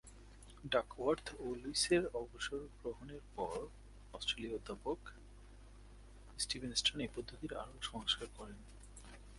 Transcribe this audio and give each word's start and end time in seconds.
Duckworth 0.71 1.27
ও 1.39 1.47
লুইসের 1.61 2.03
অবসর 2.13 2.61
গ্রহণের 2.79 3.23
পর 3.35 3.57
অস্ট্রেলীয় 4.13 4.55
অধ্যাপক 4.55 4.99
স্টিভেন 6.39 6.71
স্টার্ন 6.75 6.99
এ 7.05 7.07
পদ্ধতির 7.15 7.53
আরও 7.53 7.77
সংস্কার 7.91 8.27
করেন। 8.37 8.59